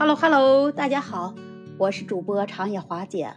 [0.00, 1.34] Hello Hello，大家好，
[1.76, 3.34] 我是主播长野华姐。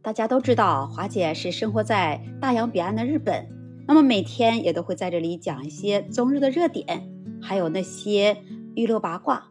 [0.00, 3.46] 大家都知道，华姐是生活在大洋彼岸的日本，
[3.86, 7.06] 那么每天也都会在这里讲一些中日的热点，
[7.42, 8.38] 还有那些
[8.74, 9.48] 娱乐八卦。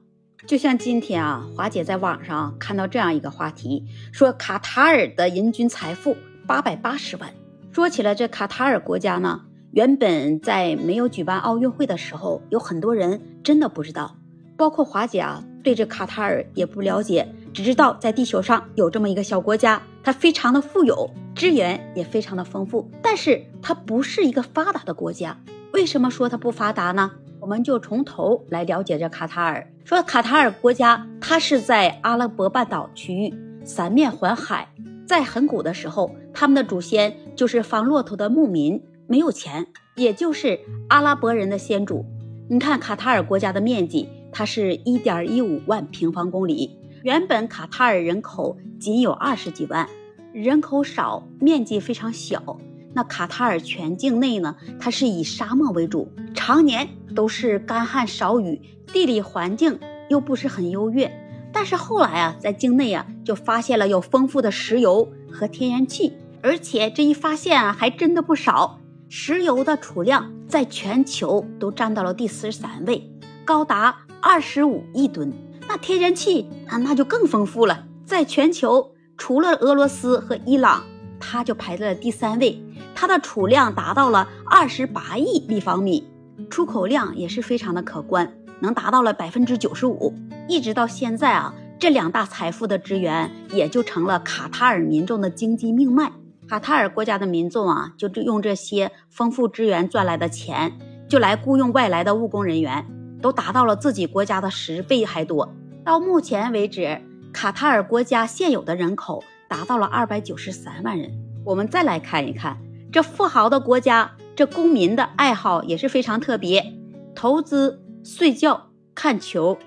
[0.47, 7.29] 就像今天啊，华姐在网上看到这样一个话题，说卡塔尔的人均财富八百八十万。
[7.71, 14.15] 说起来，这卡塔尔国家呢，原本在没有举办奥运会的时候，有很多人真的不知道，
[14.57, 15.43] 包括华姐啊。
[15.63, 25.35] 对这卡塔尔也不了解，只知道在地球上有这么一个小国家，它非常的富有，资源也非常的丰富，但是它不是一个发达的国家。
[25.73, 27.09] 为什么说它不发达呢？
[27.39, 29.67] 我们就从头来了解这卡塔尔。
[29.83, 34.67] 说卡塔尔国家，它是在阿拉伯半岛区域，三面环海。
[35.07, 39.65] 在很古的时候，他们的祖先就是放骆驼的牧民，没有钱，
[39.95, 42.05] 也就是阿拉伯人的先祖。
[42.47, 44.07] 你看卡塔尔国家的面积。
[44.37, 46.77] 它是一点一五万平方公里。
[47.03, 49.87] 原本卡塔尔人口仅有二十几万，
[50.33, 52.59] 人口少，面积非常小。
[52.93, 58.59] 那卡塔尔全境内呢，它是以沙漠为主，常年都是干旱少雨，
[58.91, 59.79] 地理环境
[60.09, 61.09] 又不是很优越。
[61.53, 68.81] 但是后来啊，在境内啊，就发现了有丰富的石油和天然气，而且这一发现啊，还真的不少。
[69.07, 73.09] 石油的储量在全球都占到了第四十三位，
[73.45, 73.99] 高达。
[74.21, 75.31] 二十五亿吨，
[75.67, 77.85] 那天然气啊，那就更丰富了。
[78.05, 80.83] 在全球，除了俄罗斯和伊朗，
[81.19, 82.61] 它就排在了第三位。
[82.93, 86.07] 它的储量达到了二十八亿立方米，
[86.49, 90.13] 出口量也是非常的可观，能达到了百分之九十五。
[90.47, 96.11] 一直到现在啊，这两大财富的资源也就成了卡塔尔民众的经济命脉。
[96.47, 100.71] 卡塔尔国家的民众啊，就用这些丰富资源赚来的钱，
[101.09, 102.85] 就来雇佣外来的务工人员。
[103.21, 105.53] 都达到了自己国家的十倍还多。
[105.83, 111.11] 到目前为止，卡塔尔国家现有的人口达到了二百九十三万人。
[111.43, 112.57] 我们再来看一看
[112.91, 116.73] 这富豪的国家，这公民的爱好也是非常特别：
[117.13, 119.57] 投资、睡觉、看球。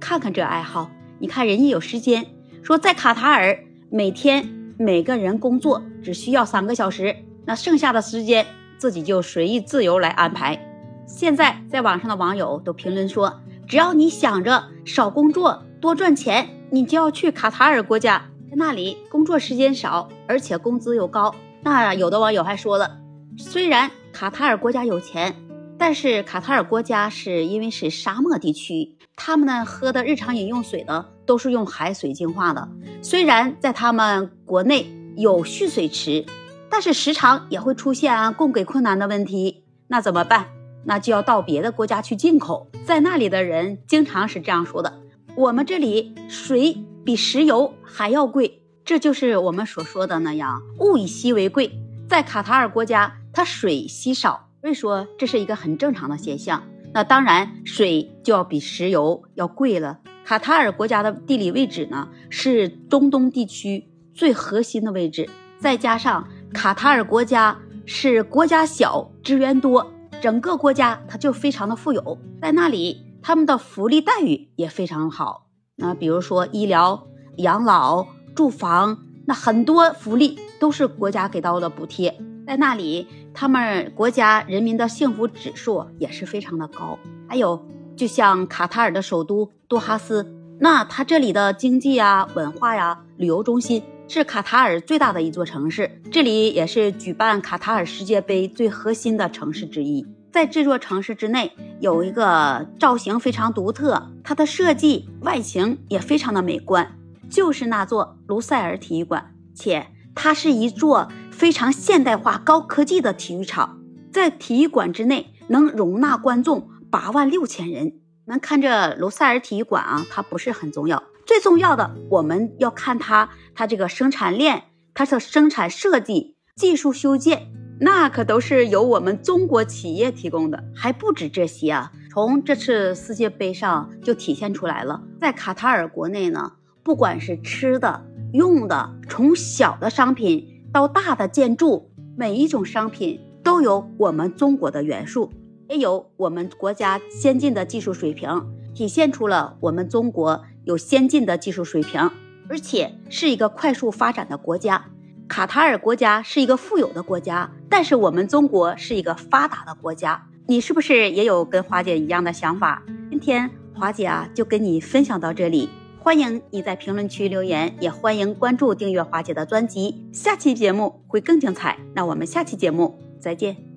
[0.00, 2.26] 看看这爱好，你看人家有时间，
[2.62, 3.58] 说在卡塔尔
[3.90, 8.46] 每天每个人工作只需要三个小时，那剩下的时间
[8.78, 10.67] 自己就随意自由来安排。
[11.08, 21.34] 现在在网上的网友都评论说，只要你想着少工作多赚钱，你就要去卡塔尔国家，在那里工作时间少，而且工资又高。
[21.62, 22.98] 那有的网友还说了，
[23.38, 25.34] 虽然卡塔尔国家有钱，
[25.78, 32.68] 但是卡塔尔国家是因为是沙漠地区，他们呢喝的日常饮用水呢都是用海水净化的。
[33.00, 34.86] 虽然在他们国内
[35.16, 36.26] 有蓄水池，
[36.68, 40.46] 但是时常也会出现供给困难的问题，那怎么办？
[40.84, 45.00] 那就要到别的国家去进口，在那里的人经常是这样说的：
[45.36, 51.70] 我们这里水比石油还要贵，这就是我们所说的那样，物以稀为贵。
[52.08, 56.62] 在卡塔尔国家，它水稀少，所以说这是一个很正常的现象。
[56.94, 59.98] 那当然，水就要比石油要贵了。
[60.24, 65.28] 卡塔尔国家的地理位置呢，是中东地区最核心的位置，
[65.58, 69.86] 再加上卡塔尔国家是国家小，资源多。
[70.20, 75.46] 整个国家它就非常的富有，在那里他们的福利待遇也非常好。
[75.76, 77.06] 那比如说医疗、
[77.36, 82.18] 养老、住房，那很多福利都是国家给到的补贴。
[82.46, 86.98] 在那里，他们国家人民的幸福指数也是非常的高。
[87.28, 87.62] 还有，
[87.94, 90.26] 就像卡塔尔的首都多哈斯，
[90.58, 100.06] 那它这里的经济呀、文化呀、旅游中心是卡塔尔最大的一座城市，这里也是举办卡塔尔世界杯最核心的城市之一。
[100.32, 106.96] 在这座城市之内，有一个造型非常独特，它的设计外形也非常的美观，
[107.28, 113.78] 就是那座卢塞尔体育馆，且它是一座非常现代化、高科技的体育场，
[114.10, 117.92] 在体育馆之内能容纳观众八万六千人。
[118.24, 124.64] 那看这卢塞尔体育馆啊，它不是很重要，最重要的我们要看它，它这个生产链，
[124.94, 127.52] 它的生产设计、技术修建。
[127.78, 131.92] 那可都是由我们中国企业提供的，还不止这些啊！
[132.10, 145.30] 从这次世界杯上就体现出来了，在卡塔尔国内呢，不管是吃的、用的，从小的商品到大的建筑，每一种商品都有我们中国的元素，
[145.68, 152.10] 也有我们国家先进的技术水平，体现出了我们中国有先进的技术水平，
[152.46, 154.84] 而且是一个快速发展的国家。
[155.26, 160.22] 卡塔尔国家是一个富有的国家，但是我们中国是一个发达的国家。
[160.46, 162.82] 你是不是也有跟华姐一样的想法？
[163.08, 165.70] 今天华姐啊就跟你分享到这里。
[166.00, 170.06] 欢迎你在评论区留言，也欢迎关注订阅华姐的专辑。
[170.12, 173.67] 下期节目会更精彩，那我们下期节目再见。